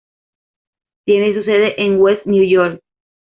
Tiene 1.05 1.35
su 1.35 1.43
sede 1.43 1.79
en 1.79 2.01
West 2.01 2.25
New 2.25 2.43
York. 2.43 2.81